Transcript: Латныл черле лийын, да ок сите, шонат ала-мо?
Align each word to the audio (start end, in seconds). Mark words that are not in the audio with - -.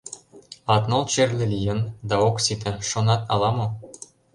Латныл 0.71 1.03
черле 1.11 1.45
лийын, 1.53 1.79
да 2.09 2.15
ок 2.27 2.37
сите, 2.45 2.71
шонат 2.89 3.21
ала-мо? 3.33 3.67